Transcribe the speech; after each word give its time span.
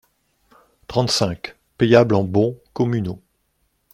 trente-cinq, 0.87 1.55
payable 1.77 2.15
en 2.15 2.23
bons 2.23 2.57
communaux. 2.73 3.21